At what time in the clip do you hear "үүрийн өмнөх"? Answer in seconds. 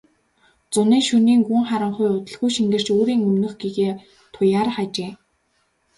2.95-3.53